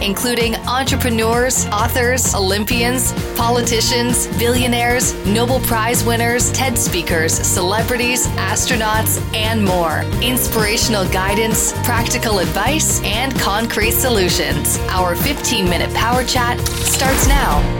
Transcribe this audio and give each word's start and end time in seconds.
including 0.00 0.54
entrepreneurs, 0.66 1.66
authors, 1.66 2.34
Olympians, 2.34 3.12
politicians, 3.36 4.26
billionaires, 4.38 5.14
Nobel 5.26 5.60
Prize 5.60 6.04
winners, 6.04 6.52
TED 6.52 6.78
speakers, 6.78 7.32
celebrities, 7.32 8.26
astronauts, 8.28 9.20
and 9.34 9.64
more. 9.64 10.02
Inspirational 10.22 11.08
guidance, 11.10 11.72
practical 11.84 12.38
advice, 12.38 13.02
and 13.02 13.38
concrete 13.38 13.92
solutions. 13.92 14.78
Our 14.88 15.16
15 15.16 15.68
minute 15.68 15.92
power 15.94 16.24
chat 16.24 16.58
starts 16.68 17.26
now. 17.28 17.78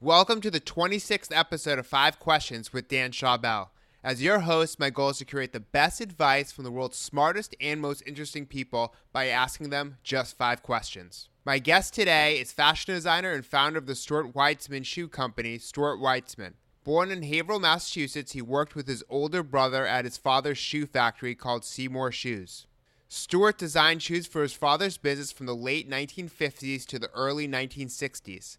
Welcome 0.00 0.42
to 0.42 0.50
the 0.50 0.60
26th 0.60 1.34
episode 1.34 1.78
of 1.78 1.86
Five 1.86 2.18
Questions 2.18 2.72
with 2.72 2.88
Dan 2.88 3.10
Schawbel. 3.10 3.68
As 4.04 4.22
your 4.22 4.40
host, 4.40 4.78
my 4.78 4.90
goal 4.90 5.08
is 5.08 5.18
to 5.18 5.24
create 5.24 5.54
the 5.54 5.60
best 5.60 5.98
advice 5.98 6.52
from 6.52 6.64
the 6.64 6.70
world's 6.70 6.98
smartest 6.98 7.56
and 7.58 7.80
most 7.80 8.02
interesting 8.04 8.44
people 8.44 8.94
by 9.14 9.28
asking 9.28 9.70
them 9.70 9.96
just 10.02 10.36
five 10.36 10.62
questions. 10.62 11.30
My 11.46 11.58
guest 11.58 11.94
today 11.94 12.38
is 12.38 12.52
fashion 12.52 12.92
designer 12.92 13.32
and 13.32 13.46
founder 13.46 13.78
of 13.78 13.86
the 13.86 13.94
Stuart 13.94 14.34
Weitzman 14.34 14.84
shoe 14.84 15.08
company, 15.08 15.56
Stuart 15.56 16.00
Weitzman. 16.00 16.52
Born 16.84 17.10
in 17.10 17.22
Haverhill, 17.22 17.60
Massachusetts, 17.60 18.32
he 18.32 18.42
worked 18.42 18.74
with 18.74 18.88
his 18.88 19.02
older 19.08 19.42
brother 19.42 19.86
at 19.86 20.04
his 20.04 20.18
father's 20.18 20.58
shoe 20.58 20.84
factory 20.84 21.34
called 21.34 21.64
Seymour 21.64 22.12
Shoes. 22.12 22.66
Stuart 23.08 23.56
designed 23.56 24.02
shoes 24.02 24.26
for 24.26 24.42
his 24.42 24.52
father's 24.52 24.98
business 24.98 25.32
from 25.32 25.46
the 25.46 25.56
late 25.56 25.88
1950s 25.88 26.84
to 26.88 26.98
the 26.98 27.10
early 27.14 27.48
1960s. 27.48 28.58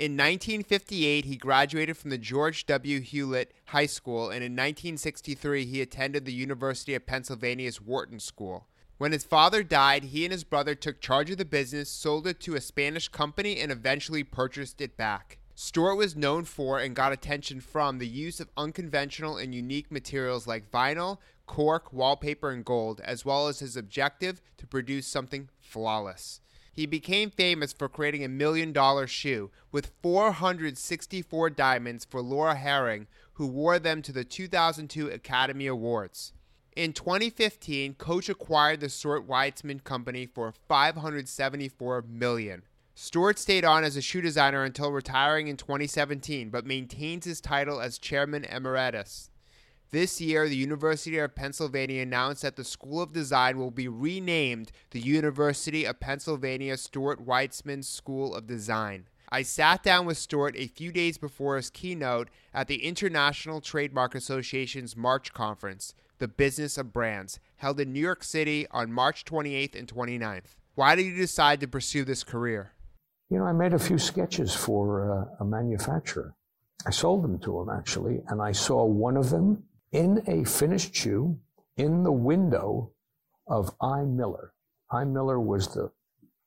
In 0.00 0.12
1958, 0.12 1.26
he 1.26 1.36
graduated 1.36 1.94
from 1.94 2.08
the 2.08 2.16
George 2.16 2.64
W. 2.64 3.00
Hewlett 3.00 3.52
High 3.66 3.84
School, 3.84 4.30
and 4.30 4.42
in 4.42 4.52
1963, 4.52 5.66
he 5.66 5.82
attended 5.82 6.24
the 6.24 6.32
University 6.32 6.94
of 6.94 7.04
Pennsylvania's 7.04 7.82
Wharton 7.82 8.18
School. 8.18 8.66
When 8.96 9.12
his 9.12 9.24
father 9.24 9.62
died, 9.62 10.04
he 10.04 10.24
and 10.24 10.32
his 10.32 10.42
brother 10.42 10.74
took 10.74 11.02
charge 11.02 11.30
of 11.30 11.36
the 11.36 11.44
business, 11.44 11.90
sold 11.90 12.26
it 12.26 12.40
to 12.40 12.54
a 12.54 12.62
Spanish 12.62 13.08
company, 13.08 13.60
and 13.60 13.70
eventually 13.70 14.24
purchased 14.24 14.80
it 14.80 14.96
back. 14.96 15.36
Stuart 15.54 15.96
was 15.96 16.16
known 16.16 16.46
for 16.46 16.78
and 16.78 16.96
got 16.96 17.12
attention 17.12 17.60
from 17.60 17.98
the 17.98 18.08
use 18.08 18.40
of 18.40 18.48
unconventional 18.56 19.36
and 19.36 19.54
unique 19.54 19.90
materials 19.90 20.46
like 20.46 20.70
vinyl, 20.70 21.18
cork, 21.44 21.92
wallpaper, 21.92 22.48
and 22.48 22.64
gold, 22.64 23.02
as 23.04 23.26
well 23.26 23.48
as 23.48 23.58
his 23.58 23.76
objective 23.76 24.40
to 24.56 24.66
produce 24.66 25.06
something 25.06 25.50
flawless. 25.60 26.40
He 26.72 26.86
became 26.86 27.30
famous 27.30 27.72
for 27.72 27.88
creating 27.88 28.24
a 28.24 28.28
million 28.28 28.72
dollar 28.72 29.06
shoe 29.06 29.50
with 29.72 29.92
464 30.02 31.50
diamonds 31.50 32.04
for 32.04 32.22
Laura 32.22 32.54
Harring, 32.54 33.06
who 33.34 33.46
wore 33.46 33.78
them 33.78 34.02
to 34.02 34.12
the 34.12 34.24
2002 34.24 35.08
Academy 35.08 35.66
Awards. 35.66 36.32
In 36.76 36.92
2015, 36.92 37.94
Coach 37.94 38.28
acquired 38.28 38.80
the 38.80 38.88
Stuart 38.88 39.26
Weitzman 39.26 39.82
company 39.82 40.26
for 40.26 40.52
574 40.68 42.04
million. 42.08 42.62
Stuart 42.94 43.38
stayed 43.38 43.64
on 43.64 43.82
as 43.82 43.96
a 43.96 44.02
shoe 44.02 44.20
designer 44.20 44.62
until 44.62 44.92
retiring 44.92 45.48
in 45.48 45.56
2017, 45.56 46.50
but 46.50 46.66
maintains 46.66 47.24
his 47.24 47.40
title 47.40 47.80
as 47.80 47.98
chairman 47.98 48.44
emeritus. 48.44 49.30
This 49.92 50.20
year, 50.20 50.48
the 50.48 50.54
University 50.54 51.18
of 51.18 51.34
Pennsylvania 51.34 52.02
announced 52.02 52.42
that 52.42 52.54
the 52.54 52.62
School 52.62 53.02
of 53.02 53.12
Design 53.12 53.58
will 53.58 53.72
be 53.72 53.88
renamed 53.88 54.70
the 54.90 55.00
University 55.00 55.84
of 55.84 55.98
Pennsylvania 55.98 56.76
Stuart 56.76 57.26
Weitzman 57.26 57.84
School 57.84 58.32
of 58.32 58.46
Design. 58.46 59.08
I 59.32 59.42
sat 59.42 59.82
down 59.82 60.06
with 60.06 60.16
Stuart 60.16 60.54
a 60.56 60.68
few 60.68 60.92
days 60.92 61.18
before 61.18 61.56
his 61.56 61.70
keynote 61.70 62.28
at 62.54 62.68
the 62.68 62.84
International 62.86 63.60
Trademark 63.60 64.14
Association's 64.14 64.96
March 64.96 65.32
conference, 65.32 65.92
The 66.18 66.28
Business 66.28 66.78
of 66.78 66.92
Brands, 66.92 67.40
held 67.56 67.80
in 67.80 67.92
New 67.92 67.98
York 67.98 68.22
City 68.22 68.68
on 68.70 68.92
March 68.92 69.24
28th 69.24 69.74
and 69.76 69.88
29th. 69.88 70.54
Why 70.76 70.94
did 70.94 71.06
you 71.06 71.16
decide 71.16 71.58
to 71.60 71.66
pursue 71.66 72.04
this 72.04 72.22
career? 72.22 72.74
You 73.28 73.38
know, 73.38 73.44
I 73.44 73.52
made 73.52 73.74
a 73.74 73.78
few 73.78 73.98
sketches 73.98 74.54
for 74.54 75.10
uh, 75.12 75.42
a 75.42 75.44
manufacturer. 75.44 76.36
I 76.86 76.90
sold 76.90 77.24
them 77.24 77.40
to 77.40 77.60
him 77.60 77.70
actually, 77.70 78.20
and 78.28 78.40
I 78.40 78.52
saw 78.52 78.84
one 78.84 79.16
of 79.16 79.30
them 79.30 79.64
in 79.92 80.22
a 80.26 80.44
finished 80.44 80.94
shoe 80.94 81.38
in 81.76 82.02
the 82.02 82.12
window 82.12 82.92
of 83.46 83.74
I. 83.80 84.02
Miller. 84.02 84.52
I. 84.90 85.04
Miller 85.04 85.40
was 85.40 85.68
the 85.68 85.90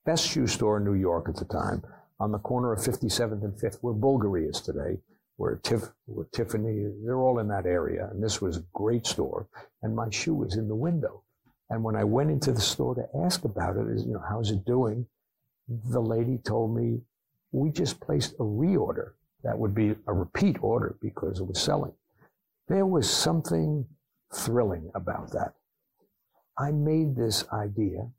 best 0.06 0.28
shoe 0.28 0.48
store 0.48 0.78
in 0.78 0.86
New 0.86 0.94
York 0.94 1.28
at 1.30 1.36
the 1.36 1.46
time 1.46 1.84
on 2.20 2.32
the 2.32 2.40
corner 2.40 2.72
of 2.72 2.80
57th 2.80 3.44
and 3.44 3.54
5th, 3.54 3.80
where 3.82 3.94
Bulgari 3.94 4.50
is 4.50 4.62
today, 4.62 4.98
where, 5.38 5.60
where 6.06 6.26
Tiffany, 6.32 6.86
they're 7.04 7.20
all 7.20 7.40
in 7.40 7.48
that 7.50 7.66
area. 7.66 8.08
And 8.12 8.24
this 8.24 8.42
was 8.42 8.58
a 8.58 8.66
great 8.74 9.06
store. 9.06 9.48
And 9.82 9.96
my 9.96 10.10
shoe 10.10 10.36
was 10.36 10.56
in 10.56 10.68
the 10.68 10.76
window. 10.76 11.24
And 11.70 11.84
when 11.84 11.96
I 11.96 12.04
went 12.04 12.30
into 12.30 12.52
the 12.52 12.62
store 12.62 12.96
to 12.96 13.08
ask 13.26 13.44
about 13.44 13.78
it, 13.78 13.88
you 14.06 14.14
know, 14.14 14.24
how's 14.30 14.52
it 14.52 14.64
doing? 14.64 15.08
The 15.68 16.02
lady 16.02 16.38
told 16.38 16.76
me, 16.76 17.02
we 17.52 17.72
just 17.72 18.00
placed 18.00 18.34
a 18.34 18.44
reorder. 18.44 19.14
That 19.44 19.58
would 19.58 19.76
be 19.76 19.96
a 20.08 20.14
repeat 20.14 20.58
order 20.62 20.96
because 21.02 21.40
it 21.40 21.48
was 21.48 21.62
selling. 21.62 21.94
There 22.68 22.86
was 22.86 23.10
something 23.10 23.86
thrilling 24.34 24.92
about 24.96 25.32
that. 25.32 25.54
I 26.58 26.72
made 26.72 27.16
this 27.16 27.46
idea 27.52 28.10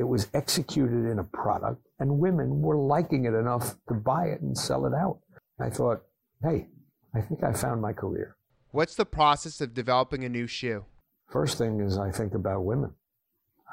it 0.00 0.08
was 0.08 0.28
executed 0.32 1.10
in 1.10 1.18
a 1.18 1.24
product, 1.24 1.86
and 1.98 2.18
women 2.18 2.62
were 2.62 2.78
liking 2.78 3.26
it 3.26 3.34
enough 3.34 3.76
to 3.88 3.94
buy 3.94 4.28
it 4.28 4.40
and 4.40 4.56
sell 4.56 4.86
it 4.86 4.94
out. 4.94 5.18
I 5.60 5.68
thought, 5.68 6.00
hey, 6.42 6.68
I 7.14 7.20
think 7.20 7.44
I 7.44 7.52
found 7.52 7.82
my 7.82 7.92
career. 7.92 8.34
What's 8.70 8.94
the 8.94 9.04
process 9.04 9.60
of 9.60 9.74
developing 9.74 10.24
a 10.24 10.30
new 10.30 10.46
shoe? 10.46 10.86
First 11.28 11.58
thing 11.58 11.80
is 11.80 11.98
I 11.98 12.10
think 12.10 12.32
about 12.32 12.64
women. 12.64 12.94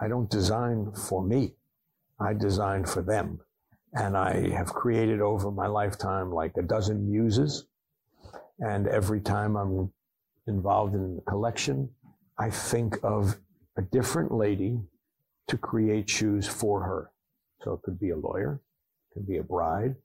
I 0.02 0.10
don't 0.10 0.30
design 0.30 0.92
for 0.92 1.24
me. 1.24 1.56
I 2.20 2.34
design 2.34 2.84
for 2.84 3.02
them. 3.02 3.40
And 3.94 4.18
I 4.18 4.50
have 4.50 4.74
created 4.74 5.22
over 5.22 5.50
my 5.50 5.68
lifetime 5.68 6.34
like 6.34 6.58
a 6.58 6.62
dozen 6.62 7.10
muses. 7.10 7.64
And 8.60 8.88
every 8.88 9.22
time 9.22 9.56
I'm 9.56 9.92
involved 10.48 10.96
in 10.96 11.20
a 11.26 11.30
collection, 11.30 11.90
I 12.38 12.50
think 12.50 12.98
of 13.04 13.38
a 13.78 13.82
different 13.82 14.32
lady 14.32 14.80
to 15.48 15.58
create 15.58 16.10
shoes 16.10 16.48
for 16.48 16.82
her. 16.84 17.12
So 17.64 17.74
it 17.74 17.82
could 17.84 18.00
be 18.00 18.10
a 18.10 18.18
lawyer, 18.18 18.62
could 19.14 19.28
be 19.28 19.38
a 19.38 19.44
bride, 19.44 19.96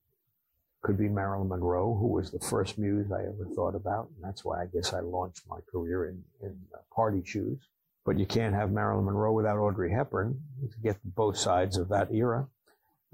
could 0.83 0.99
be 0.99 1.09
Marilyn 1.09 1.49
Monroe, 1.49 1.95
who 1.95 2.09
was 2.09 2.31
the 2.31 2.41
first 2.41 2.79
muse 2.79 3.11
I 3.13 3.21
ever 3.21 3.47
thought 3.55 3.75
about. 3.75 4.09
And 4.15 4.25
that's 4.25 4.45
why 4.45 4.63
I 4.63 4.67
guess 4.67 4.93
I 4.93 5.01
launched 5.01 5.43
my 5.49 5.59
career 5.71 6.09
in, 6.09 6.23
in 6.43 6.57
uh, 6.75 6.79
party 6.95 7.23
shoes. 7.25 7.59
But 8.05 8.19
you 8.19 8.27
can't 8.27 8.55
have 8.55 8.73
Marilyn 8.73 9.05
Monroe 9.05 9.33
without 9.33 9.59
Audrey 9.59 9.93
Hepburn 9.93 10.41
to 10.61 10.79
get 10.83 10.97
both 11.05 11.39
sides 11.39 11.77
of 11.77 11.89
that 11.91 12.13
era. 12.13 12.49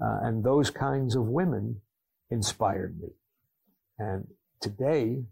Uh, 0.01 0.19
and 0.23 0.43
those 0.43 0.71
kinds 0.71 1.15
of 1.15 1.25
women 1.25 1.81
inspired 2.31 2.99
me. 2.99 3.09
And 3.99 4.27
today 4.61 5.23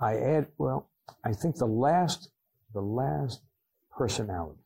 I 0.00 0.16
add, 0.16 0.48
well, 0.58 0.88
I 1.24 1.32
think 1.32 1.56
the 1.56 1.66
last, 1.66 2.30
the 2.72 2.80
last 2.80 3.40
personality 3.96 4.60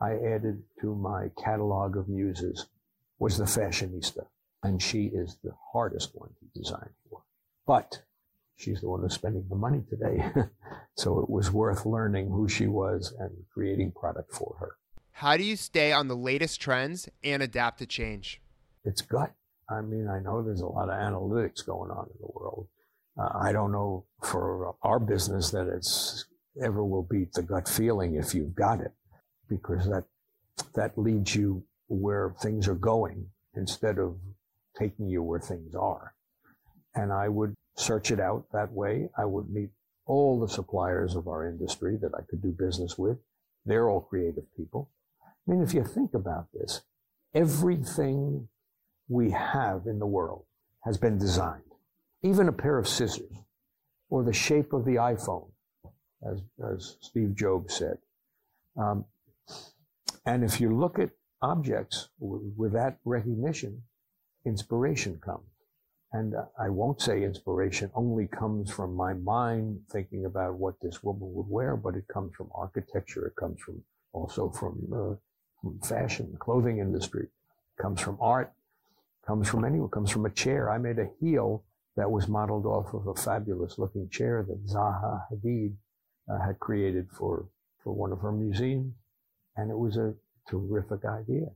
I 0.00 0.12
added 0.14 0.62
to 0.80 0.94
my 0.94 1.30
catalog 1.42 1.96
of 1.96 2.08
muses 2.08 2.66
was 3.18 3.38
the 3.38 3.44
fashionista. 3.44 4.26
And 4.62 4.80
she 4.80 5.06
is 5.06 5.36
the 5.42 5.54
hardest 5.72 6.10
one 6.14 6.30
to 6.40 6.58
design 6.58 6.90
for. 7.08 7.22
But 7.66 8.02
she's 8.56 8.80
the 8.80 8.88
one 8.88 9.00
who's 9.00 9.14
spending 9.14 9.46
the 9.48 9.56
money 9.56 9.82
today. 9.88 10.24
so 10.94 11.20
it 11.20 11.28
was 11.28 11.50
worth 11.50 11.84
learning 11.84 12.30
who 12.30 12.48
she 12.48 12.66
was 12.66 13.14
and 13.18 13.30
creating 13.52 13.92
product 13.92 14.32
for 14.32 14.56
her. 14.58 14.76
How 15.12 15.36
do 15.36 15.44
you 15.44 15.56
stay 15.56 15.92
on 15.92 16.08
the 16.08 16.16
latest 16.16 16.60
trends 16.60 17.08
and 17.22 17.42
adapt 17.42 17.78
to 17.78 17.86
change? 17.86 18.40
It's 18.84 19.00
gut. 19.00 19.32
I 19.68 19.80
mean, 19.80 20.08
I 20.08 20.18
know 20.18 20.42
there's 20.42 20.60
a 20.60 20.66
lot 20.66 20.88
of 20.88 20.94
analytics 20.94 21.64
going 21.64 21.90
on 21.90 22.06
in 22.06 22.18
the 22.20 22.32
world. 22.34 22.66
Uh, 23.18 23.28
I 23.40 23.52
don't 23.52 23.72
know 23.72 24.06
for 24.22 24.74
our 24.82 24.98
business 24.98 25.50
that 25.50 25.68
it's 25.68 26.26
ever 26.62 26.84
will 26.84 27.06
beat 27.08 27.32
the 27.32 27.42
gut 27.42 27.68
feeling 27.68 28.14
if 28.14 28.34
you've 28.34 28.54
got 28.54 28.80
it 28.80 28.92
because 29.48 29.86
that 29.86 30.04
that 30.74 30.96
leads 30.96 31.34
you 31.34 31.64
where 31.88 32.34
things 32.40 32.68
are 32.68 32.74
going 32.74 33.26
instead 33.56 33.98
of 33.98 34.16
taking 34.78 35.08
you 35.08 35.22
where 35.22 35.40
things 35.40 35.74
are. 35.74 36.14
And 36.94 37.12
I 37.12 37.28
would 37.28 37.54
search 37.76 38.10
it 38.10 38.20
out 38.20 38.46
that 38.52 38.72
way. 38.72 39.08
I 39.16 39.24
would 39.24 39.50
meet 39.50 39.70
all 40.06 40.40
the 40.40 40.48
suppliers 40.48 41.14
of 41.14 41.28
our 41.28 41.48
industry 41.48 41.96
that 42.00 42.12
I 42.14 42.22
could 42.28 42.42
do 42.42 42.52
business 42.52 42.98
with. 42.98 43.18
They're 43.64 43.88
all 43.88 44.02
creative 44.02 44.44
people. 44.56 44.90
I 45.22 45.50
mean, 45.50 45.62
if 45.62 45.74
you 45.74 45.84
think 45.84 46.14
about 46.14 46.48
this, 46.52 46.82
everything 47.34 48.48
we 49.08 49.30
have 49.30 49.86
in 49.86 49.98
the 49.98 50.06
world 50.06 50.44
has 50.84 50.98
been 50.98 51.18
designed. 51.18 51.62
Even 52.24 52.48
a 52.48 52.52
pair 52.52 52.78
of 52.78 52.88
scissors 52.88 53.36
or 54.08 54.24
the 54.24 54.32
shape 54.32 54.72
of 54.72 54.86
the 54.86 54.96
iPhone, 54.96 55.46
as, 56.26 56.40
as 56.72 56.96
Steve 57.00 57.34
Jobs 57.36 57.76
said. 57.76 57.98
Um, 58.78 59.04
and 60.24 60.42
if 60.42 60.60
you 60.60 60.74
look 60.74 60.98
at 60.98 61.10
objects 61.42 62.08
w- 62.18 62.50
with 62.56 62.72
that 62.72 62.98
recognition, 63.04 63.82
inspiration 64.46 65.20
comes. 65.22 65.44
And 66.12 66.34
uh, 66.34 66.46
I 66.58 66.70
won't 66.70 67.02
say 67.02 67.24
inspiration 67.24 67.90
only 67.94 68.26
comes 68.26 68.70
from 68.70 68.94
my 68.94 69.12
mind 69.12 69.80
thinking 69.90 70.24
about 70.24 70.54
what 70.54 70.80
this 70.80 71.02
woman 71.02 71.34
would 71.34 71.48
wear, 71.48 71.76
but 71.76 71.94
it 71.94 72.08
comes 72.08 72.34
from 72.34 72.50
architecture. 72.54 73.26
It 73.26 73.36
comes 73.36 73.60
from 73.60 73.82
also 74.14 74.48
from, 74.48 74.78
uh, 74.92 75.14
from 75.60 75.78
fashion, 75.80 76.36
clothing 76.38 76.78
industry. 76.78 77.24
It 77.24 77.82
comes 77.82 78.00
from 78.00 78.16
art. 78.20 78.50
Comes 79.26 79.48
from 79.48 79.64
anywhere. 79.64 79.88
Comes 79.88 80.10
from 80.10 80.24
a 80.24 80.30
chair. 80.30 80.70
I 80.70 80.78
made 80.78 80.98
a 80.98 81.10
heel 81.20 81.64
that 81.96 82.10
was 82.10 82.28
modeled 82.28 82.66
off 82.66 82.92
of 82.92 83.06
a 83.06 83.14
fabulous 83.14 83.78
looking 83.78 84.08
chair 84.08 84.44
that 84.48 84.66
Zaha 84.66 85.22
Hadid 85.32 85.74
uh, 86.28 86.44
had 86.44 86.58
created 86.58 87.08
for, 87.16 87.46
for 87.82 87.92
one 87.92 88.12
of 88.12 88.20
her 88.20 88.32
museums. 88.32 88.94
And 89.56 89.70
it 89.70 89.78
was 89.78 89.96
a 89.96 90.14
terrific 90.48 91.04
idea. 91.04 91.46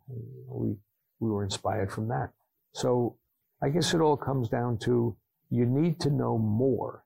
We, 0.46 0.76
we 1.18 1.30
were 1.30 1.42
inspired 1.42 1.90
from 1.90 2.08
that. 2.08 2.30
So 2.72 3.16
I 3.60 3.70
guess 3.70 3.94
it 3.94 4.00
all 4.00 4.16
comes 4.16 4.48
down 4.48 4.78
to 4.78 5.16
you 5.50 5.66
need 5.66 5.98
to 6.00 6.10
know 6.10 6.38
more 6.38 7.02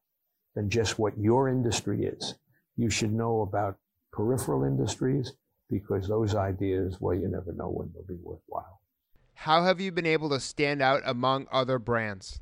than 0.55 0.69
just 0.69 0.99
what 0.99 1.19
your 1.19 1.49
industry 1.49 2.05
is. 2.05 2.35
You 2.76 2.90
should 2.90 3.12
know 3.12 3.40
about 3.43 3.78
peripheral 4.12 4.64
industries 4.64 5.32
because 5.70 6.06
those 6.06 6.35
ideas, 6.35 6.99
well, 7.00 7.17
you 7.17 7.28
never 7.28 7.52
know 7.52 7.70
when 7.70 7.90
they'll 7.94 8.02
be 8.02 8.23
worthwhile. 8.23 8.81
How 9.35 9.64
have 9.64 9.81
you 9.81 9.90
been 9.90 10.06
able 10.06 10.28
to 10.31 10.40
stand 10.40 10.82
out 10.82 11.02
among 11.06 11.46
other 11.50 11.78
brands? 11.78 12.40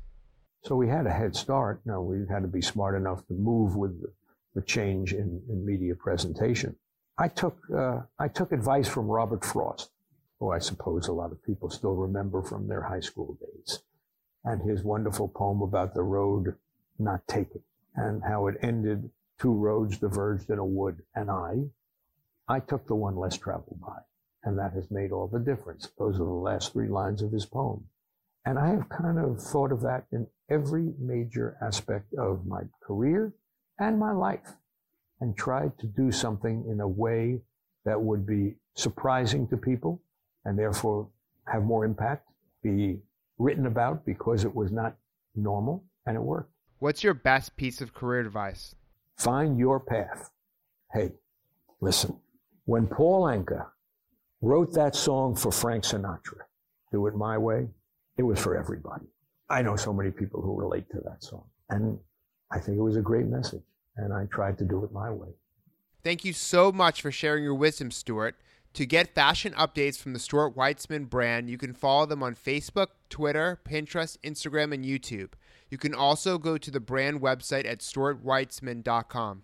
So 0.63 0.75
we 0.75 0.87
had 0.87 1.07
a 1.07 1.11
head 1.11 1.35
start. 1.35 1.81
Now 1.85 2.01
we 2.01 2.25
had 2.29 2.43
to 2.43 2.47
be 2.47 2.61
smart 2.61 2.95
enough 2.95 3.25
to 3.27 3.33
move 3.33 3.75
with 3.75 4.01
the, 4.53 4.61
change 4.61 5.13
in, 5.13 5.41
in, 5.49 5.65
media 5.65 5.95
presentation. 5.95 6.75
I 7.17 7.29
took, 7.29 7.57
uh, 7.75 8.01
I 8.19 8.27
took 8.27 8.51
advice 8.51 8.87
from 8.87 9.07
Robert 9.07 9.43
Frost, 9.45 9.89
who 10.39 10.51
I 10.51 10.59
suppose 10.59 11.07
a 11.07 11.13
lot 11.13 11.31
of 11.31 11.43
people 11.43 11.69
still 11.69 11.95
remember 11.95 12.43
from 12.43 12.67
their 12.67 12.81
high 12.81 12.99
school 12.99 13.37
days 13.39 13.81
and 14.43 14.61
his 14.61 14.83
wonderful 14.83 15.29
poem 15.29 15.61
about 15.61 15.93
the 15.93 16.03
road 16.03 16.55
not 16.99 17.25
taken 17.27 17.61
and 17.95 18.21
how 18.23 18.47
it 18.47 18.57
ended 18.61 19.09
two 19.39 19.53
roads 19.53 19.97
diverged 19.97 20.49
in 20.49 20.59
a 20.59 20.65
wood 20.65 21.01
and 21.15 21.31
I, 21.31 21.63
I 22.47 22.59
took 22.59 22.87
the 22.87 22.95
one 22.95 23.15
less 23.15 23.37
traveled 23.37 23.79
by. 23.81 23.99
And 24.43 24.57
that 24.59 24.73
has 24.73 24.89
made 24.91 25.11
all 25.11 25.27
the 25.27 25.39
difference. 25.39 25.89
Those 25.97 26.15
are 26.15 26.25
the 26.25 26.31
last 26.31 26.73
three 26.73 26.87
lines 26.87 27.21
of 27.21 27.31
his 27.31 27.45
poem. 27.45 27.85
And 28.45 28.57
I 28.57 28.69
have 28.69 28.89
kind 28.89 29.19
of 29.19 29.41
thought 29.41 29.71
of 29.71 29.81
that 29.81 30.05
in 30.11 30.27
every 30.49 30.93
major 30.99 31.57
aspect 31.61 32.13
of 32.15 32.45
my 32.45 32.61
career 32.81 33.33
and 33.79 33.99
my 33.99 34.11
life 34.11 34.55
and 35.19 35.37
tried 35.37 35.77
to 35.79 35.87
do 35.87 36.11
something 36.11 36.65
in 36.67 36.81
a 36.81 36.87
way 36.87 37.41
that 37.85 38.01
would 38.01 38.25
be 38.25 38.55
surprising 38.75 39.47
to 39.47 39.57
people 39.57 40.01
and 40.45 40.57
therefore 40.57 41.07
have 41.47 41.63
more 41.63 41.85
impact, 41.85 42.27
be 42.63 42.99
written 43.37 43.65
about 43.65 44.05
because 44.05 44.43
it 44.43 44.55
was 44.55 44.71
not 44.71 44.95
normal 45.35 45.83
and 46.05 46.15
it 46.15 46.21
worked. 46.21 46.51
What's 46.79 47.03
your 47.03 47.13
best 47.13 47.55
piece 47.55 47.81
of 47.81 47.93
career 47.93 48.21
advice? 48.21 48.75
Find 49.17 49.59
your 49.59 49.79
path. 49.79 50.31
Hey, 50.91 51.11
listen, 51.79 52.19
when 52.65 52.87
Paul 52.87 53.23
Anka 53.23 53.67
wrote 54.41 54.73
that 54.73 54.95
song 54.95 55.35
for 55.35 55.51
Frank 55.51 55.83
Sinatra, 55.83 56.39
Do 56.91 57.05
It 57.05 57.15
My 57.15 57.37
Way, 57.37 57.67
it 58.17 58.23
was 58.23 58.39
for 58.39 58.57
everybody. 58.57 59.05
I 59.49 59.61
know 59.61 59.75
so 59.75 59.93
many 59.93 60.11
people 60.11 60.41
who 60.41 60.59
relate 60.59 60.89
to 60.91 61.01
that 61.05 61.23
song. 61.23 61.43
And 61.69 61.99
I 62.51 62.59
think 62.59 62.77
it 62.77 62.81
was 62.81 62.97
a 62.97 63.01
great 63.01 63.27
message. 63.27 63.63
And 63.97 64.13
I 64.13 64.25
tried 64.25 64.57
to 64.59 64.65
do 64.65 64.83
it 64.83 64.91
my 64.91 65.09
way. 65.11 65.29
Thank 66.03 66.25
you 66.25 66.33
so 66.33 66.71
much 66.71 67.01
for 67.01 67.11
sharing 67.11 67.43
your 67.43 67.55
wisdom, 67.55 67.91
Stuart. 67.91 68.35
To 68.73 68.85
get 68.85 69.13
fashion 69.13 69.53
updates 69.53 69.97
from 69.97 70.13
the 70.13 70.19
Stuart 70.19 70.55
Weitzman 70.55 71.09
brand, 71.09 71.49
you 71.49 71.57
can 71.57 71.73
follow 71.73 72.05
them 72.05 72.23
on 72.23 72.35
Facebook, 72.35 72.87
Twitter, 73.09 73.59
Pinterest, 73.67 74.17
Instagram, 74.19 74.73
and 74.73 74.85
YouTube. 74.85 75.33
You 75.69 75.77
can 75.77 75.93
also 75.93 76.37
go 76.37 76.57
to 76.57 76.71
the 76.71 76.79
brand 76.79 77.21
website 77.21 77.65
at 77.65 77.79
stuartweitzman.com. 77.79 79.43